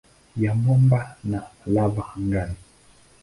ya 0.37 0.55
mwamba 0.55 1.15
na 1.23 1.39
lava 1.65 2.03
angani. 2.17 2.55